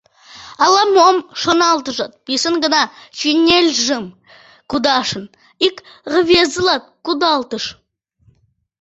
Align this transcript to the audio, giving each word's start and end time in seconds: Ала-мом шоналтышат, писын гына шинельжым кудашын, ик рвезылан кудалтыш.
Ала-мом 0.63 1.17
шоналтышат, 1.41 2.11
писын 2.25 2.55
гына 2.63 2.83
шинельжым 3.19 4.05
кудашын, 4.69 5.25
ик 5.67 5.75
рвезылан 6.13 6.81
кудалтыш. 7.05 7.65